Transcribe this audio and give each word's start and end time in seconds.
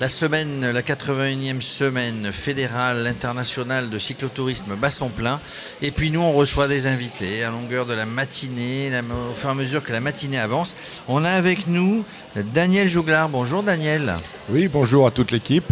La 0.00 0.08
semaine, 0.08 0.70
la 0.70 0.80
81e 0.80 1.60
semaine 1.60 2.32
fédérale 2.32 3.06
internationale 3.06 3.90
de 3.90 3.98
cyclotourisme 3.98 4.74
basson 4.74 5.10
plein. 5.10 5.42
Et 5.82 5.90
puis 5.90 6.10
nous, 6.10 6.22
on 6.22 6.32
reçoit 6.32 6.68
des 6.68 6.86
invités 6.86 7.44
à 7.44 7.50
longueur 7.50 7.84
de 7.84 7.92
la 7.92 8.06
matinée, 8.06 8.90
au 9.30 9.34
fur 9.34 9.50
et 9.50 9.52
à 9.52 9.54
mesure 9.54 9.82
que 9.82 9.92
la 9.92 10.00
matinée 10.00 10.38
avance. 10.38 10.74
On 11.06 11.22
a 11.22 11.28
avec 11.28 11.66
nous 11.66 12.02
Daniel 12.34 12.88
Jouglar. 12.88 13.28
Bonjour 13.28 13.62
Daniel. 13.62 14.16
Oui, 14.48 14.68
bonjour 14.68 15.06
à 15.06 15.10
toute 15.10 15.32
l'équipe. 15.32 15.70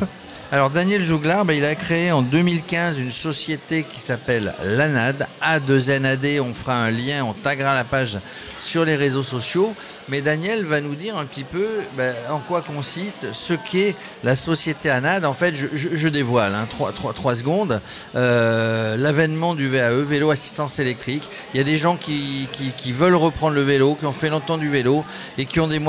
Alors 0.50 0.70
Daniel 0.70 1.04
Jouglar, 1.04 1.44
ben, 1.44 1.52
il 1.52 1.64
a 1.66 1.74
créé 1.74 2.10
en 2.10 2.22
2015 2.22 2.98
une 2.98 3.10
société 3.10 3.82
qui 3.82 4.00
s'appelle 4.00 4.54
l'ANAD, 4.64 5.26
A2NAD, 5.42 6.40
on 6.40 6.54
fera 6.54 6.74
un 6.74 6.90
lien, 6.90 7.22
on 7.22 7.34
taguera 7.34 7.74
la 7.74 7.84
page 7.84 8.16
sur 8.62 8.86
les 8.86 8.96
réseaux 8.96 9.22
sociaux. 9.22 9.74
Mais 10.08 10.22
Daniel 10.22 10.64
va 10.64 10.80
nous 10.80 10.94
dire 10.94 11.18
un 11.18 11.26
petit 11.26 11.44
peu 11.44 11.66
ben, 11.94 12.14
en 12.30 12.38
quoi 12.38 12.62
consiste 12.62 13.26
ce 13.34 13.52
qu'est 13.52 13.94
la 14.24 14.36
société 14.36 14.88
ANAD. 14.88 15.26
En 15.26 15.34
fait, 15.34 15.54
je, 15.54 16.08
dévoile, 16.08 16.54
hein, 16.54 16.66
3, 16.94 17.36
secondes, 17.36 17.82
euh, 18.16 18.96
l'avènement 18.96 19.54
du 19.54 19.68
VAE, 19.68 20.02
vélo 20.02 20.30
assistance 20.30 20.78
électrique. 20.78 21.28
Il 21.52 21.58
y 21.58 21.60
a 21.60 21.64
des 21.64 21.76
gens 21.76 21.96
qui, 21.96 22.48
veulent 22.90 23.16
reprendre 23.16 23.54
le 23.54 23.62
vélo, 23.62 23.96
qui 23.96 24.06
ont 24.06 24.12
fait 24.12 24.30
longtemps 24.30 24.56
du 24.56 24.70
vélo 24.70 25.04
et 25.36 25.44
qui 25.44 25.60
ont 25.60 25.68
des, 25.68 25.80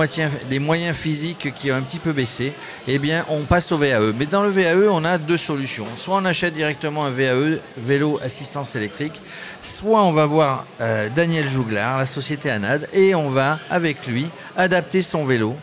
des 0.50 0.60
moyens 0.60 0.98
physiques 0.98 1.54
qui 1.56 1.72
ont 1.72 1.76
un 1.76 1.82
petit 1.82 2.00
peu 2.00 2.12
baissé. 2.12 2.52
Eh 2.90 3.00
bien, 3.00 3.26
on 3.30 3.44
passe 3.46 3.72
au 3.72 3.78
VAE. 3.78 4.12
Mais 4.18 4.26
dans 4.26 4.44
VAE, 4.50 4.90
on 4.90 5.04
a 5.04 5.18
deux 5.18 5.38
solutions. 5.38 5.86
Soit 5.96 6.16
on 6.18 6.26
achète 6.26 6.54
directement 6.54 7.06
un 7.06 7.12
VAE, 7.12 7.60
vélo 7.78 8.20
assistance 8.24 8.76
électrique, 8.76 9.22
soit 9.64 10.04
on 10.04 10.12
va 10.12 10.26
voir 10.26 10.66
euh, 10.82 11.10
Daniel 11.16 11.48
Jouglar, 11.48 11.98
la 11.98 12.06
société 12.06 12.50
ANAD, 12.50 12.90
et 12.94 13.16
on 13.16 13.30
va 13.30 13.60
avec 13.70 14.08
lui 14.08 14.28
adapter 14.58 15.02
son 15.02 15.26
vélo 15.26 15.56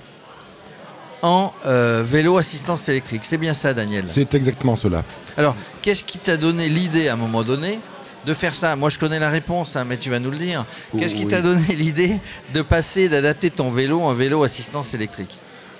en 1.22 1.52
euh, 1.64 2.02
vélo 2.04 2.38
assistance 2.38 2.88
électrique. 2.88 3.22
C'est 3.24 3.38
bien 3.38 3.54
ça, 3.54 3.74
Daniel? 3.74 4.06
C'est 4.08 4.34
exactement 4.34 4.76
cela. 4.76 5.04
Alors, 5.36 5.56
qu'est-ce 5.82 6.04
qui 6.04 6.18
t'a 6.18 6.36
donné 6.36 6.68
l'idée 6.68 7.08
à 7.08 7.14
un 7.14 7.16
moment 7.16 7.42
donné 7.42 7.80
de 8.24 8.34
faire 8.34 8.54
ça? 8.54 8.76
Moi, 8.76 8.90
je 8.90 8.98
connais 8.98 9.18
la 9.18 9.30
réponse, 9.30 9.76
hein, 9.76 9.84
mais 9.84 9.96
tu 9.96 10.10
vas 10.10 10.18
nous 10.18 10.30
le 10.30 10.38
dire. 10.38 10.64
Qu'est-ce 10.98 11.14
qui 11.14 11.26
t'a 11.26 11.42
donné 11.42 11.66
l'idée 11.76 12.18
de 12.54 12.62
passer, 12.62 13.08
d'adapter 13.08 13.50
ton 13.50 13.70
vélo 13.70 14.00
en 14.02 14.12
vélo 14.12 14.42
assistance 14.44 14.94
électrique? 14.94 15.38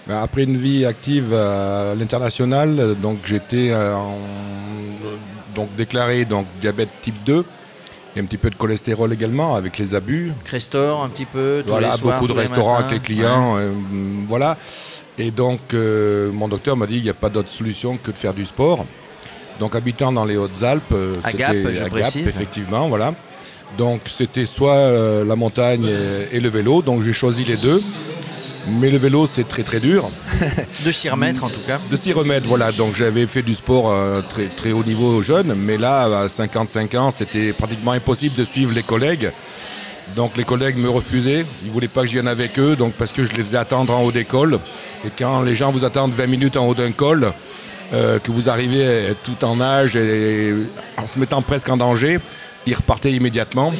Après 0.09 0.45
une 0.45 0.57
vie 0.57 0.85
active 0.85 1.35
à 1.35 1.95
l'international, 1.95 2.95
donc 3.01 3.19
j'étais 3.25 3.71
euh, 3.71 3.95
donc 5.55 5.75
déclaré 5.77 6.25
donc 6.25 6.47
diabète 6.61 6.91
type 7.03 7.23
2 7.25 7.45
y 8.17 8.21
a 8.21 8.23
un 8.23 8.27
petit 8.27 8.39
peu 8.39 8.51
de 8.51 8.57
cholestérol 8.57 9.13
également 9.13 9.55
avec 9.55 9.79
les 9.79 9.95
abus. 9.95 10.33
Crestor 10.45 11.03
un 11.05 11.09
petit 11.09 11.27
peu. 11.27 11.63
voilà, 11.67 11.97
beaucoup 11.97 12.27
de 12.27 12.33
restaurants 12.33 12.77
avec 12.77 12.91
les 12.91 13.01
clients. 13.01 13.57
Euh, 13.59 13.73
voilà. 14.27 14.57
Et 15.19 15.31
donc, 15.31 15.61
euh, 15.73 16.31
mon 16.33 16.49
docteur 16.49 16.77
m'a 16.77 16.87
dit 16.87 16.95
qu'il 16.95 17.05
n'y 17.05 17.11
a 17.11 17.15
pas 17.15 17.31
d'autre 17.31 17.51
solution 17.51 17.97
que 17.97 18.11
de 18.11 18.17
faire 18.17 18.35
du 18.35 18.45
sport. 18.45 18.85
Donc, 19.61 19.75
habitant 19.75 20.13
dans 20.13 20.27
les 20.27 20.37
Hautes-Alpes, 20.37 20.93
euh, 20.93 21.17
c'était 21.25 21.45
à 21.45 21.89
Gap, 21.89 22.17
effectivement, 22.17 22.89
voilà. 22.89 23.15
Donc, 23.79 24.03
c'était 24.07 24.47
soit 24.47 25.25
la 25.25 25.37
montagne 25.37 25.87
et, 26.31 26.41
le 26.41 26.49
vélo. 26.49 26.83
Donc, 26.83 27.03
j'ai 27.03 27.13
choisi 27.13 27.45
les 27.45 27.57
deux. 27.57 27.83
Mais 28.69 28.91
le 28.91 28.99
vélo, 28.99 29.27
c'est 29.27 29.47
très 29.47 29.63
très 29.63 29.81
dur. 29.81 30.09
de 30.85 30.93
s'y 30.93 31.09
remettre 31.09 31.45
en 31.45 31.49
tout 31.49 31.61
cas. 31.67 31.79
De 31.91 31.97
s'y 31.97 32.13
remettre, 32.13 32.47
voilà. 32.49 32.73
Donc 32.73 32.95
j'avais 32.95 33.27
fait 33.27 33.43
du 33.43 33.55
sport 33.55 33.91
euh, 33.91 34.23
très, 34.29 34.47
très 34.47 34.73
haut 34.73 34.85
niveau 34.85 35.23
jeune, 35.23 35.55
mais 35.55 35.79
là, 35.79 36.23
à 36.23 36.29
55 36.29 36.95
ans, 36.95 37.11
c'était 37.11 37.53
pratiquement 37.53 37.93
impossible 37.93 38.35
de 38.37 38.45
suivre 38.45 38.73
les 38.73 38.83
collègues. 38.83 39.31
Donc 40.15 40.37
les 40.37 40.45
collègues 40.45 40.77
me 40.77 40.89
refusaient, 40.89 41.45
ils 41.63 41.69
ne 41.69 41.73
voulaient 41.73 41.89
pas 41.89 42.03
que 42.03 42.09
je 42.09 42.13
vienne 42.13 42.29
avec 42.29 42.59
eux, 42.59 42.77
donc 42.77 42.95
parce 42.95 43.13
que 43.13 43.25
je 43.25 43.33
les 43.35 43.43
faisais 43.43 43.59
attendre 43.59 43.93
en 43.93 44.03
haut 44.03 44.13
d'école. 44.13 44.61
Et 45.05 45.11
quand 45.17 45.43
les 45.43 45.57
gens 45.57 45.73
vous 45.73 45.85
attendent 45.85 46.13
20 46.13 46.27
minutes 46.27 46.57
en 46.57 46.67
haut 46.67 46.75
d'un 46.75 46.93
col, 46.93 47.33
euh, 47.93 48.19
que 48.19 48.33
vous 48.33 48.49
arrivez 48.49 49.15
tout 49.23 49.45
en 49.45 49.61
âge 49.61 49.95
et 49.95 50.53
en 50.97 51.07
se 51.07 51.19
mettant 51.21 51.43
presque 51.43 51.69
en 51.69 51.77
danger, 51.77 52.19
ils 52.67 52.75
repartaient 52.75 53.13
immédiatement. 53.13 53.73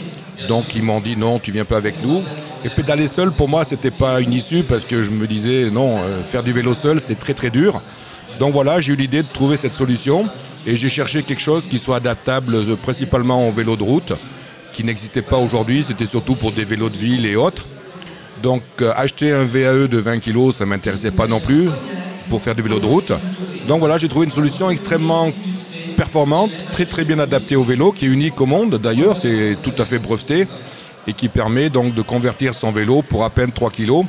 Donc 0.49 0.75
ils 0.75 0.83
m'ont 0.83 1.01
dit 1.01 1.17
non, 1.17 1.39
tu 1.39 1.53
viens 1.53 1.65
pas 1.65 1.77
avec 1.77 2.03
nous. 2.03 2.23
Et 2.65 2.71
pédaler 2.71 3.09
seul, 3.09 3.33
pour 3.33 3.49
moi, 3.49 3.65
c'était 3.65 3.91
pas 3.91 4.21
une 4.21 4.33
issue 4.33 4.63
parce 4.63 4.85
que 4.85 5.03
je 5.03 5.11
me 5.11 5.27
disais 5.27 5.71
non, 5.71 5.99
euh, 5.99 6.23
faire 6.25 6.43
du 6.43 6.53
vélo 6.53 6.75
seul, 6.75 7.01
c'est 7.03 7.19
très 7.19 7.35
très 7.35 7.51
dur. 7.51 7.81
Donc 8.39 8.53
voilà, 8.53 8.81
j'ai 8.81 8.93
eu 8.93 8.97
l'idée 8.97 9.23
de 9.23 9.29
trouver 9.29 9.57
cette 9.57 9.73
solution 9.73 10.29
et 10.67 10.77
j'ai 10.77 10.89
cherché 10.89 11.23
quelque 11.23 11.43
chose 11.43 11.67
qui 11.67 11.79
soit 11.79 11.97
adaptable 11.97 12.55
euh, 12.55 12.77
principalement 12.77 13.49
au 13.49 13.53
vélo 13.53 13.77
de 13.77 13.83
route, 13.83 14.13
qui 14.73 14.85
n'existait 14.85 15.23
pas 15.23 15.37
aujourd'hui. 15.37 15.85
C'était 15.87 16.07
surtout 16.07 16.37
pour 16.37 16.53
des 16.53 16.65
vélos 16.65 16.91
de 16.91 16.97
ville 16.97 17.27
et 17.27 17.37
autres. 17.37 17.67
Donc 18.43 18.63
euh, 18.83 18.93
acheter 18.95 19.33
un 19.33 19.45
VAE 19.45 19.89
de 19.89 19.99
20 19.99 20.21
kg, 20.21 20.53
ça 20.53 20.67
m'intéressait 20.67 21.13
pas 21.13 21.27
non 21.27 21.41
plus 21.41 21.69
pour 22.29 22.43
faire 22.43 22.55
du 22.55 22.63
vélo 22.63 22.79
de 22.79 22.87
route. 22.87 23.13
Donc 23.67 23.81
voilà, 23.81 23.99
j'ai 23.99 24.09
trouvé 24.09 24.27
une 24.27 24.33
solution 24.33 24.71
extrêmement 24.71 25.33
performante, 25.97 26.51
très 26.73 26.87
très 26.87 27.05
bien 27.05 27.19
adaptée 27.19 27.57
au 27.57 27.65
vélo, 27.65 27.91
qui 27.91 28.05
est 28.05 28.09
unique 28.09 28.41
au 28.41 28.47
monde 28.47 28.77
d'ailleurs, 28.77 29.17
c'est 29.17 29.57
tout 29.63 29.75
à 29.79 29.85
fait 29.85 29.99
breveté, 29.99 30.47
et 31.07 31.13
qui 31.13 31.29
permet 31.29 31.71
donc 31.71 31.95
de 31.95 32.03
convertir 32.03 32.55
son 32.55 32.71
vélo 32.71 33.03
pour 33.03 33.25
à 33.25 33.31
peine 33.31 33.51
3 33.51 33.71
kg 33.71 34.05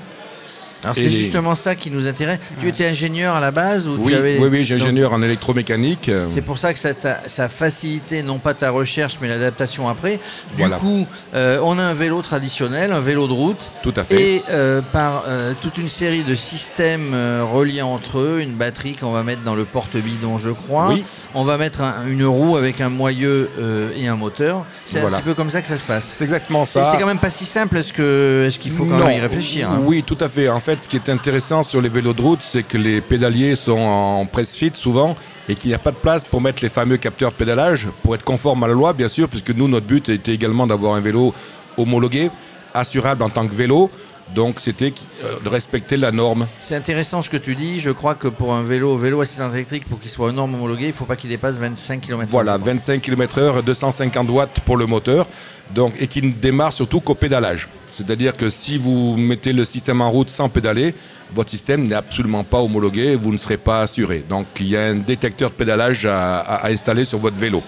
alors 0.84 0.96
c'est 0.96 1.10
justement 1.10 1.56
ça 1.56 1.76
qui 1.76 1.92
nous 1.92 2.08
intéresse. 2.08 2.40
Tu 2.60 2.68
étais 2.68 2.88
ingénieur 2.88 3.36
à 3.36 3.40
la 3.40 3.52
base 3.52 3.88
ou 3.88 3.98
Oui, 4.00 4.14
avais... 4.14 4.38
oui, 4.40 4.48
oui 4.52 4.66
j'ai 4.66 4.76
ingénieur 4.76 5.14
en 5.14 5.22
électromécanique. 5.22 6.12
C'est 6.34 6.42
pour 6.42 6.58
ça 6.58 6.74
que 6.74 6.80
ça 6.80 6.94
a, 7.38 7.50
facilité 7.50 8.24
non 8.24 8.40
pas 8.40 8.54
ta 8.54 8.70
recherche 8.70 9.18
mais 9.22 9.28
l'adaptation 9.28 9.90
après. 9.90 10.20
Du 10.56 10.70
coup, 10.70 11.06
euh, 11.34 11.60
on 11.64 11.80
a 11.80 11.84
un 11.84 11.94
vélo 11.94 12.22
traditionnel, 12.22 12.94
un 12.94 13.00
vélo 13.00 13.28
de 13.28 13.34
route. 13.34 13.72
Tout 13.84 13.94
à 13.96 14.04
fait. 14.04 14.22
Et 14.22 14.44
euh, 14.50 14.82
par 14.82 15.24
euh, 15.28 15.54
toute 15.60 15.78
une 15.78 15.90
série 15.90 16.24
de 16.24 16.36
systèmes 16.36 17.16
reliés 17.52 17.82
entre 17.82 18.20
eux, 18.20 18.40
une 18.42 18.54
batterie 18.54 18.96
qu'on 18.96 19.12
va 19.12 19.24
mettre 19.24 19.44
dans 19.44 19.56
le 19.56 19.66
porte-bidon, 19.66 20.38
je 20.38 20.50
crois. 20.50 20.90
Oui. 20.90 21.04
On 21.34 21.44
va 21.44 21.58
mettre 21.58 21.82
une 22.08 22.26
roue 22.26 22.58
avec 22.58 22.82
un 22.82 22.90
moyeu 22.90 23.50
et 23.96 24.08
un 24.08 24.16
moteur. 24.16 24.66
C'est 24.86 25.02
un 25.02 25.10
petit 25.10 25.22
peu 25.22 25.34
comme 25.34 25.50
ça 25.50 25.62
que 25.62 25.68
ça 25.68 25.78
se 25.78 25.84
passe. 25.84 26.06
C'est 26.06 26.24
exactement 26.24 26.66
ça. 26.66 26.92
C'est 26.92 27.00
quand 27.00 27.08
même 27.08 27.20
pas 27.20 27.32
si 27.32 27.46
simple. 27.46 27.78
Est-ce 27.78 28.60
qu'il 28.60 28.72
faut 28.72 28.86
quand 28.86 29.06
même 29.06 29.18
y 29.18 29.22
réfléchir 29.22 29.70
hein? 29.70 29.82
Oui, 29.84 30.04
tout 30.04 30.18
à 30.20 30.30
fait. 30.30 30.50
En 30.50 30.60
fait, 30.68 30.84
ce 30.84 30.90
qui 30.90 30.98
est 30.98 31.08
intéressant 31.08 31.64
sur 31.64 31.82
les 31.82 31.88
vélos 31.88 32.12
de 32.12 32.22
route, 32.22 32.42
c'est 32.42 32.64
que 32.64 32.78
les 32.78 33.00
pédaliers 33.00 33.56
sont 33.56 33.80
en 33.80 34.26
press 34.26 34.54
fit 34.54 34.72
souvent 34.74 35.16
et 35.48 35.56
qu'il 35.56 35.70
n'y 35.70 35.74
a 35.74 35.80
pas 35.80 35.92
de 35.92 35.96
place 35.96 36.26
pour 36.26 36.42
mettre 36.42 36.62
les 36.62 36.68
fameux 36.68 36.98
capteurs 36.98 37.32
de 37.32 37.38
pédalage 37.38 37.88
pour 38.04 38.16
être 38.16 38.26
conforme 38.26 38.66
à 38.66 38.68
la 38.68 38.74
loi, 38.74 38.92
bien 38.92 39.08
sûr, 39.08 39.30
puisque 39.30 39.52
nous, 39.52 39.70
notre 39.70 39.86
but 39.86 40.10
était 40.10 40.34
également 40.34 40.68
d'avoir 40.68 40.96
un 40.96 41.00
vélo 41.00 41.34
homologué, 41.78 42.32
assurable 42.74 43.24
en 43.24 43.30
tant 43.30 43.48
que 43.48 43.56
vélo. 43.56 43.90
Donc 44.36 44.60
c'était 44.60 44.94
euh, 45.24 45.40
de 45.40 45.48
respecter 45.48 45.96
la 45.96 46.12
norme. 46.12 46.48
C'est 46.60 46.76
intéressant 46.76 47.22
ce 47.22 47.30
que 47.30 47.38
tu 47.38 47.56
dis. 47.56 47.80
Je 47.80 47.92
crois 47.92 48.16
que 48.16 48.28
pour 48.28 48.54
un 48.54 48.64
vélo, 48.64 48.98
vélo 48.98 49.22
assistant 49.22 49.54
électrique, 49.54 49.88
pour 49.88 50.02
qu'il 50.02 50.10
soit 50.10 50.28
aux 50.28 50.34
normes 50.34 50.56
homologuées, 50.56 50.88
il 50.88 50.90
ne 50.90 50.94
faut 50.94 51.06
pas 51.06 51.16
qu'il 51.16 51.30
dépasse 51.30 51.56
25 51.56 52.02
km/h. 52.02 52.30
Voilà, 52.30 52.58
25 52.58 53.02
km/h, 53.02 53.64
250 53.64 54.30
watts 54.30 54.60
pour 54.66 54.76
le 54.76 54.86
moteur. 54.86 55.28
Donc, 55.74 55.94
et 55.98 56.08
qui 56.08 56.22
ne 56.22 56.34
démarre 56.34 56.74
surtout 56.74 57.00
qu'au 57.00 57.16
pédalage. 57.16 57.70
C'est-à-dire 57.98 58.34
que 58.34 58.52
si 58.52 58.78
vous 58.78 59.18
mettez 59.18 59.54
le 59.54 59.66
système 59.66 60.02
en 60.02 60.12
route 60.12 60.30
sans 60.30 60.50
pédaler, 60.50 60.94
votre 61.34 61.50
système 61.50 61.84
n'est 61.84 61.96
absolument 61.96 62.44
pas 62.44 62.60
homologué, 62.60 63.16
vous 63.16 63.32
ne 63.32 63.40
serez 63.40 63.58
pas 63.58 63.82
assuré. 63.82 64.24
Donc 64.30 64.46
il 64.60 64.68
y 64.68 64.78
a 64.78 64.84
un 64.84 64.96
détecteur 64.96 65.50
de 65.50 65.56
pédalage 65.56 66.06
à, 66.06 66.68
installer 66.68 67.06
sur 67.06 67.18
votre 67.18 67.38
vélo. 67.38 67.64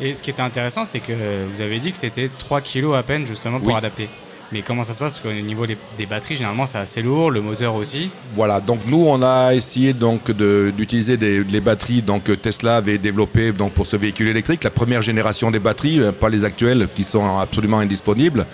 Et 0.00 0.14
ce 0.14 0.22
qui 0.22 0.30
était 0.30 0.42
intéressant, 0.42 0.84
c'est 0.84 1.00
que 1.00 1.12
vous 1.52 1.60
avez 1.60 1.80
dit 1.80 1.90
que 1.90 1.98
c'était 1.98 2.30
3 2.38 2.60
kg 2.60 2.94
à 2.94 3.02
peine 3.02 3.26
justement 3.26 3.58
pour 3.58 3.76
adapter. 3.76 4.08
Mais 4.52 4.62
comment 4.62 4.84
ça 4.84 4.92
se 4.92 5.00
passe? 5.00 5.14
Parce 5.14 5.24
qu'au 5.24 5.42
niveau 5.42 5.66
des, 5.66 6.06
batteries, 6.06 6.36
généralement, 6.36 6.66
c'est 6.66 6.78
assez 6.78 7.02
lourd, 7.02 7.32
le 7.32 7.40
moteur 7.40 7.74
aussi. 7.74 8.12
Voilà, 8.36 8.60
donc 8.60 8.80
nous, 8.86 9.04
on 9.04 9.20
a 9.22 9.52
essayé 9.54 9.92
donc 9.92 10.30
d'utiliser 10.30 11.16
les 11.16 11.60
batteries 11.60 12.00
donc 12.00 12.30
Tesla 12.40 12.76
avait 12.76 12.98
développé 12.98 13.50
donc 13.50 13.72
pour 13.72 13.86
ce 13.86 13.96
véhicule 13.96 14.28
électrique 14.28 14.62
la 14.62 14.70
première 14.70 15.02
génération 15.02 15.50
des 15.50 15.58
batteries, 15.58 15.98
euh, 16.00 16.12
pas 16.12 16.28
les 16.28 16.44
actuelles 16.44 16.88
qui 16.94 17.02
sont 17.02 17.38
absolument 17.38 17.80
indisponibles. 17.80 18.46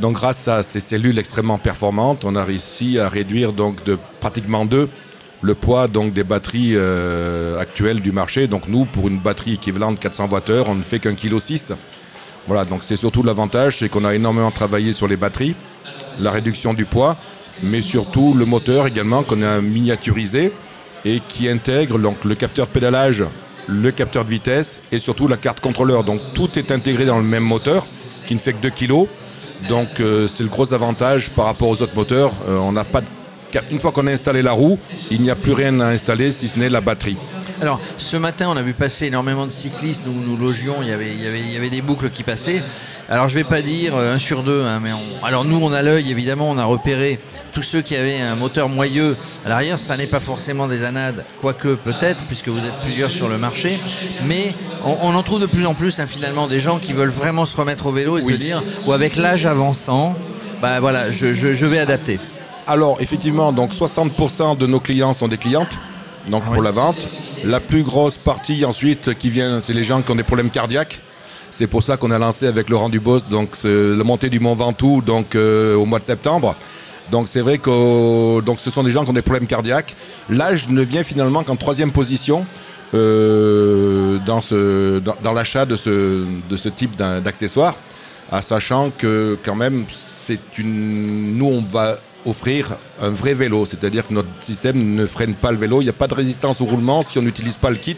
Donc 0.00 0.14
grâce 0.14 0.46
à 0.48 0.62
ces 0.62 0.80
cellules 0.80 1.18
extrêmement 1.18 1.58
performantes, 1.58 2.24
on 2.24 2.36
a 2.36 2.44
réussi 2.44 2.98
à 2.98 3.08
réduire 3.08 3.52
de 3.52 3.98
pratiquement 4.20 4.64
deux 4.64 4.88
le 5.40 5.54
poids 5.54 5.86
des 5.88 6.24
batteries 6.24 6.72
euh, 6.74 7.58
actuelles 7.58 8.00
du 8.00 8.12
marché. 8.12 8.46
Donc 8.46 8.68
nous, 8.68 8.84
pour 8.84 9.08
une 9.08 9.18
batterie 9.18 9.54
équivalente 9.54 9.96
de 9.96 10.00
400 10.00 10.28
Wh, 10.30 10.64
on 10.66 10.74
ne 10.74 10.82
fait 10.82 10.98
qu'un 10.98 11.14
kg 11.14 11.38
6. 11.38 11.72
Voilà, 12.46 12.64
donc 12.64 12.82
c'est 12.82 12.96
surtout 12.96 13.22
l'avantage, 13.22 13.78
c'est 13.78 13.88
qu'on 13.88 14.04
a 14.04 14.14
énormément 14.14 14.50
travaillé 14.50 14.92
sur 14.92 15.06
les 15.06 15.16
batteries, 15.16 15.54
la 16.18 16.30
réduction 16.30 16.72
du 16.72 16.86
poids, 16.86 17.16
mais 17.62 17.82
surtout 17.82 18.34
le 18.34 18.46
moteur 18.46 18.86
également 18.86 19.22
qu'on 19.22 19.42
a 19.42 19.60
miniaturisé 19.60 20.52
et 21.04 21.20
qui 21.28 21.48
intègre 21.48 21.98
donc 21.98 22.24
le 22.24 22.34
capteur 22.34 22.66
pédalage, 22.68 23.24
le 23.66 23.90
capteur 23.90 24.24
de 24.24 24.30
vitesse 24.30 24.80
et 24.90 24.98
surtout 24.98 25.28
la 25.28 25.36
carte 25.36 25.60
contrôleur. 25.60 26.04
Donc 26.04 26.20
tout 26.34 26.58
est 26.58 26.72
intégré 26.72 27.04
dans 27.04 27.18
le 27.18 27.24
même 27.24 27.44
moteur 27.44 27.86
qui 28.26 28.34
ne 28.34 28.40
fait 28.40 28.54
que 28.54 28.62
2 28.62 28.70
kg 28.70 29.06
donc 29.68 30.00
euh, 30.00 30.28
c'est 30.28 30.42
le 30.42 30.48
gros 30.48 30.72
avantage 30.72 31.30
par 31.30 31.46
rapport 31.46 31.68
aux 31.68 31.82
autres 31.82 31.94
moteurs. 31.96 32.32
Euh, 32.48 32.56
on 32.58 32.72
n'a 32.72 32.84
pas 32.84 33.00
de 33.00 33.06
une 33.70 33.80
fois 33.80 33.92
qu'on 33.92 34.06
a 34.06 34.12
installé 34.12 34.42
la 34.42 34.52
roue, 34.52 34.78
il 35.10 35.22
n'y 35.22 35.30
a 35.30 35.34
plus 35.34 35.52
rien 35.52 35.80
à 35.80 35.86
installer 35.86 36.32
si 36.32 36.48
ce 36.48 36.58
n'est 36.58 36.68
la 36.68 36.80
batterie. 36.80 37.16
Alors, 37.60 37.80
ce 37.96 38.16
matin, 38.16 38.48
on 38.48 38.56
a 38.56 38.62
vu 38.62 38.74
passer 38.74 39.06
énormément 39.06 39.46
de 39.46 39.50
cyclistes. 39.50 40.02
Nous 40.06 40.12
nous 40.12 40.36
logions, 40.36 40.76
il 40.82 40.88
y 40.88 40.92
avait, 40.92 41.12
il 41.12 41.22
y 41.22 41.26
avait, 41.26 41.40
il 41.40 41.52
y 41.52 41.56
avait 41.56 41.70
des 41.70 41.82
boucles 41.82 42.10
qui 42.10 42.22
passaient. 42.22 42.62
Alors, 43.08 43.28
je 43.28 43.34
vais 43.34 43.44
pas 43.44 43.62
dire 43.62 43.96
euh, 43.96 44.14
un 44.14 44.18
sur 44.18 44.42
deux, 44.42 44.64
hein, 44.64 44.80
mais 44.82 44.90
alors 45.22 45.44
nous, 45.44 45.58
on 45.62 45.72
a 45.72 45.82
l'œil, 45.82 46.10
évidemment, 46.10 46.50
on 46.50 46.58
a 46.58 46.64
repéré 46.64 47.18
tous 47.52 47.62
ceux 47.62 47.80
qui 47.80 47.96
avaient 47.96 48.20
un 48.20 48.36
moteur 48.36 48.68
moyeux 48.68 49.16
à 49.44 49.48
l'arrière. 49.48 49.78
Ça 49.78 49.96
n'est 49.96 50.06
pas 50.06 50.20
forcément 50.20 50.68
des 50.68 50.84
anades, 50.84 51.24
quoique 51.40 51.74
peut-être, 51.74 52.24
puisque 52.24 52.48
vous 52.48 52.64
êtes 52.64 52.78
plusieurs 52.82 53.10
sur 53.10 53.28
le 53.28 53.38
marché. 53.38 53.80
Mais 54.26 54.54
on, 54.84 55.14
en 55.14 55.22
trouve 55.22 55.40
de 55.40 55.46
plus 55.46 55.66
en 55.66 55.74
plus, 55.74 55.98
hein, 55.98 56.06
finalement, 56.06 56.46
des 56.46 56.60
gens 56.60 56.78
qui 56.78 56.92
veulent 56.92 57.08
vraiment 57.08 57.46
se 57.46 57.56
remettre 57.56 57.86
au 57.86 57.92
vélo 57.92 58.18
et 58.18 58.22
se 58.22 58.32
dire, 58.32 58.62
ou 58.86 58.92
avec 58.92 59.16
l'âge 59.16 59.46
avançant, 59.46 60.14
bah 60.60 60.80
voilà, 60.80 61.10
je, 61.10 61.32
je, 61.32 61.66
vais 61.66 61.78
adapter. 61.78 62.20
Alors, 62.66 62.98
effectivement, 63.00 63.52
donc 63.52 63.72
60% 63.72 64.56
de 64.56 64.66
nos 64.66 64.80
clients 64.80 65.12
sont 65.12 65.28
des 65.28 65.38
clientes, 65.38 65.76
donc 66.28 66.42
ah 66.46 66.52
pour 66.52 66.62
la 66.62 66.70
vente. 66.70 67.08
La 67.44 67.60
plus 67.60 67.82
grosse 67.82 68.18
partie 68.18 68.64
ensuite 68.64 69.14
qui 69.14 69.30
vient, 69.30 69.60
c'est 69.60 69.72
les 69.72 69.84
gens 69.84 70.02
qui 70.02 70.10
ont 70.10 70.16
des 70.16 70.22
problèmes 70.22 70.50
cardiaques. 70.50 71.00
C'est 71.50 71.66
pour 71.66 71.82
ça 71.82 71.96
qu'on 71.96 72.10
a 72.10 72.18
lancé 72.18 72.46
avec 72.46 72.68
Laurent 72.68 72.88
Dubos 72.88 73.20
donc 73.20 73.56
la 73.64 74.04
montée 74.04 74.30
du 74.30 74.40
Mont 74.40 74.54
Ventoux 74.54 75.02
donc 75.02 75.34
euh, 75.34 75.74
au 75.74 75.86
mois 75.86 75.98
de 75.98 76.04
septembre. 76.04 76.54
Donc 77.10 77.28
c'est 77.28 77.40
vrai 77.40 77.58
que 77.58 78.40
donc 78.40 78.60
ce 78.60 78.70
sont 78.70 78.82
des 78.82 78.92
gens 78.92 79.04
qui 79.04 79.10
ont 79.10 79.14
des 79.14 79.22
problèmes 79.22 79.46
cardiaques. 79.46 79.96
L'âge 80.28 80.68
ne 80.68 80.82
vient 80.82 81.02
finalement 81.02 81.42
qu'en 81.42 81.56
troisième 81.56 81.90
position 81.90 82.46
euh, 82.94 84.18
dans, 84.26 84.40
ce, 84.40 84.98
dans, 84.98 85.32
l'achat 85.32 85.64
de 85.64 85.76
ce, 85.76 86.24
de 86.48 86.56
ce 86.56 86.68
type 86.68 86.96
d'accessoires, 86.96 87.76
sachant 88.40 88.90
que 88.90 89.38
quand 89.42 89.56
même 89.56 89.84
c'est 89.92 90.58
une 90.58 91.36
nous 91.36 91.46
on 91.46 91.62
va 91.62 91.98
offrir 92.28 92.76
un 93.00 93.10
vrai 93.10 93.34
vélo, 93.34 93.66
c'est-à-dire 93.66 94.06
que 94.06 94.14
notre 94.14 94.28
système 94.40 94.94
ne 94.94 95.06
freine 95.06 95.34
pas 95.34 95.52
le 95.52 95.58
vélo, 95.58 95.80
il 95.80 95.84
n'y 95.84 95.90
a 95.90 95.94
pas 95.94 96.08
de 96.08 96.14
résistance 96.14 96.60
au 96.60 96.64
roulement 96.64 97.02
si 97.02 97.18
on 97.18 97.22
n'utilise 97.22 97.56
pas 97.56 97.70
le 97.70 97.76
kit. 97.76 97.96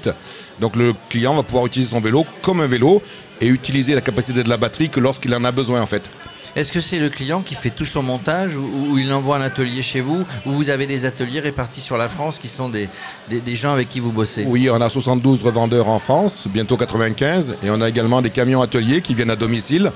Donc 0.60 0.76
le 0.76 0.94
client 1.08 1.34
va 1.34 1.42
pouvoir 1.42 1.66
utiliser 1.66 1.90
son 1.90 2.00
vélo 2.00 2.24
comme 2.42 2.60
un 2.60 2.66
vélo 2.66 3.02
et 3.40 3.46
utiliser 3.46 3.94
la 3.94 4.00
capacité 4.00 4.42
de 4.42 4.48
la 4.48 4.56
batterie 4.56 4.90
que 4.90 5.00
lorsqu'il 5.00 5.34
en 5.34 5.44
a 5.44 5.52
besoin 5.52 5.80
en 5.80 5.86
fait. 5.86 6.10
Est-ce 6.56 6.72
que 6.72 6.80
c'est 6.80 6.98
le 6.98 7.10
client 7.10 7.42
qui 7.42 7.54
fait 7.54 7.70
tout 7.70 7.84
son 7.84 8.02
montage 8.02 8.56
ou, 8.56 8.98
il 8.98 9.12
envoie 9.12 9.36
un 9.36 9.40
atelier 9.40 9.82
chez 9.82 10.00
vous 10.00 10.24
ou 10.46 10.50
vous 10.50 10.70
avez 10.70 10.86
des 10.86 11.04
ateliers 11.04 11.40
répartis 11.40 11.80
sur 11.80 11.96
la 11.96 12.08
France 12.08 12.38
qui 12.38 12.48
sont 12.48 12.68
des, 12.68 12.88
gens 13.54 13.72
avec 13.72 13.88
qui 13.88 14.00
vous 14.00 14.12
bossez? 14.12 14.44
Oui, 14.46 14.68
on 14.70 14.80
a 14.80 14.88
72 14.88 15.42
revendeurs 15.42 15.88
en 15.88 15.98
France, 15.98 16.48
bientôt 16.48 16.76
95, 16.76 17.56
et 17.62 17.70
on 17.70 17.80
a 17.80 17.88
également 17.88 18.20
des 18.20 18.30
camions 18.30 18.62
ateliers 18.62 19.00
qui 19.00 19.14
viennent 19.14 19.30
à 19.30 19.36
domicile. 19.36 19.92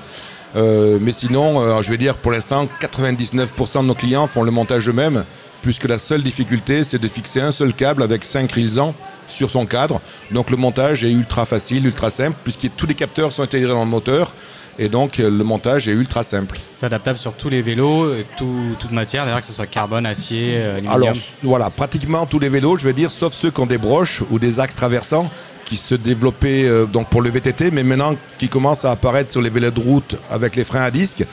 Euh, 0.55 0.97
mais 1.01 1.11
sinon, 1.11 1.59
euh, 1.59 1.81
je 1.81 1.89
vais 1.89 1.97
dire, 1.97 2.15
pour 2.15 2.31
l'instant, 2.31 2.67
99% 2.79 3.81
de 3.81 3.87
nos 3.87 3.95
clients 3.95 4.27
font 4.27 4.43
le 4.43 4.51
montage 4.51 4.87
eux-mêmes, 4.87 5.25
puisque 5.61 5.85
la 5.85 5.97
seule 5.97 6.23
difficulté, 6.23 6.85
c'est 6.85 6.99
de 6.99 7.07
fixer 7.09 7.41
un 7.41 7.51
seul 7.51 7.73
câble 7.73 8.03
avec 8.03 8.23
5 8.23 8.49
rilsans 8.49 8.95
sur 9.27 9.49
son 9.49 9.65
cadre. 9.65 9.99
Donc 10.31 10.49
le 10.49 10.57
montage 10.57 11.03
est 11.03 11.11
ultra 11.11 11.45
facile, 11.45 11.85
ultra 11.85 12.09
simple, 12.09 12.37
puisque 12.43 12.69
tous 12.77 12.85
les 12.85 12.93
capteurs 12.93 13.31
sont 13.31 13.43
intégrés 13.43 13.71
dans 13.71 13.83
le 13.83 13.89
moteur. 13.89 14.33
Et 14.77 14.89
donc 14.89 15.17
le 15.17 15.43
montage 15.43 15.87
est 15.87 15.93
ultra 15.93 16.23
simple. 16.23 16.59
C'est 16.73 16.85
adaptable 16.85 17.17
sur 17.17 17.33
tous 17.33 17.49
les 17.49 17.61
vélos, 17.61 18.11
toute 18.37 18.91
matière, 18.91 19.25
d'ailleurs 19.25 19.41
que 19.41 19.47
ce 19.47 19.53
soit 19.53 19.67
carbone, 19.67 20.05
acier, 20.05 20.55
euh, 20.55 20.77
aluminium. 20.77 21.03
Alors 21.03 21.15
voilà, 21.43 21.69
pratiquement 21.69 22.25
tous 22.25 22.39
les 22.39 22.49
vélos, 22.49 22.77
je 22.77 22.83
vais 22.83 22.93
dire, 22.93 23.11
sauf 23.11 23.33
ceux 23.33 23.51
qui 23.51 23.61
ont 23.61 23.65
des 23.65 23.77
broches 23.77 24.21
ou 24.31 24.39
des 24.39 24.59
axes 24.59 24.75
traversants 24.75 25.29
qui 25.65 25.77
se 25.77 25.95
développaient 25.95 26.65
euh, 26.65 26.85
donc 26.85 27.09
pour 27.09 27.21
le 27.21 27.29
VTT, 27.29 27.71
mais 27.71 27.83
maintenant 27.83 28.15
qui 28.37 28.49
commencent 28.49 28.85
à 28.85 28.91
apparaître 28.91 29.31
sur 29.31 29.41
les 29.41 29.49
vélos 29.49 29.71
de 29.71 29.79
route 29.79 30.15
avec 30.29 30.55
les 30.55 30.63
freins 30.63 30.83
à 30.83 30.91
disque. 30.91 31.25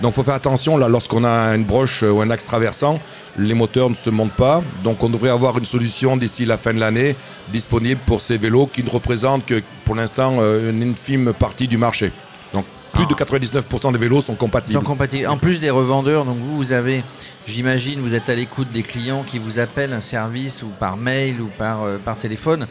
Donc 0.00 0.12
il 0.12 0.14
faut 0.14 0.22
faire 0.22 0.34
attention 0.34 0.78
là 0.78 0.88
lorsqu'on 0.88 1.24
a 1.24 1.54
une 1.54 1.64
broche 1.64 2.02
ou 2.02 2.22
un 2.22 2.30
axe 2.30 2.46
traversant, 2.46 3.00
les 3.36 3.54
moteurs 3.54 3.90
ne 3.90 3.94
se 3.94 4.08
montent 4.08 4.32
pas. 4.32 4.62
Donc 4.82 5.02
on 5.02 5.10
devrait 5.10 5.30
avoir 5.30 5.58
une 5.58 5.64
solution 5.64 6.16
d'ici 6.16 6.46
la 6.46 6.56
fin 6.56 6.72
de 6.72 6.80
l'année 6.80 7.16
disponible 7.52 8.00
pour 8.06 8.20
ces 8.20 8.38
vélos 8.38 8.66
qui 8.66 8.82
ne 8.82 8.90
représentent 8.90 9.44
que 9.44 9.62
pour 9.84 9.94
l'instant 9.94 10.38
euh, 10.40 10.70
une 10.70 10.90
infime 10.90 11.32
partie 11.32 11.68
du 11.68 11.76
marché. 11.76 12.12
Donc 12.54 12.64
plus 13.06 13.14
de 13.14 13.14
99% 13.14 13.92
des 13.92 13.98
vélos 13.98 14.20
sont 14.22 14.34
compatibles. 14.34 14.78
En 15.26 15.36
plus 15.38 15.60
des 15.60 15.70
revendeurs, 15.70 16.24
donc 16.24 16.38
vous, 16.38 16.56
vous 16.56 16.72
avez, 16.72 17.02
j'imagine, 17.46 18.00
vous 18.00 18.14
êtes 18.14 18.28
à 18.28 18.34
l'écoute 18.34 18.70
des 18.72 18.82
clients 18.82 19.22
qui 19.22 19.38
vous 19.38 19.58
appellent 19.58 19.92
un 19.92 20.00
service 20.00 20.62
ou 20.62 20.68
par 20.68 20.96
mail 20.96 21.40
ou 21.40 21.48
par, 21.56 21.80
par 22.04 22.16
téléphone 22.18 22.66